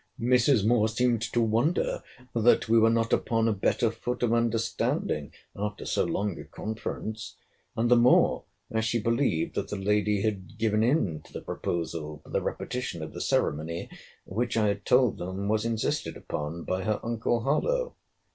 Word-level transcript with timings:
Mrs. 0.19 0.65
Moore 0.65 0.89
seemed 0.89 1.21
to 1.31 1.41
wonder 1.41 2.01
that 2.33 2.67
we 2.67 2.79
were 2.79 2.89
not 2.89 3.13
upon 3.13 3.47
a 3.47 3.53
better 3.53 3.91
foot 3.91 4.23
of 4.23 4.33
understanding, 4.33 5.31
after 5.55 5.85
so 5.85 6.05
long 6.05 6.39
a 6.39 6.43
conference; 6.43 7.35
and 7.77 7.91
the 7.91 7.95
more, 7.95 8.41
as 8.71 8.83
she 8.83 8.97
believed 8.99 9.53
that 9.53 9.67
the 9.69 9.75
lady 9.75 10.23
had 10.23 10.57
given 10.57 10.81
in 10.81 11.21
to 11.21 11.31
the 11.31 11.41
proposal 11.41 12.19
for 12.23 12.29
the 12.31 12.41
repetition 12.41 13.03
of 13.03 13.13
the 13.13 13.21
ceremony, 13.21 13.89
which 14.25 14.57
I 14.57 14.69
had 14.69 14.85
told 14.87 15.19
them 15.19 15.47
was 15.47 15.65
insisted 15.65 16.17
upon 16.17 16.63
by 16.63 16.81
her 16.83 16.99
uncle 17.05 17.41
Harlowe. 17.41 17.93